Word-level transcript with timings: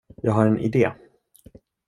Jag 0.21 0.33
har 0.33 0.45
en 0.45 0.59
idé. 0.59 0.91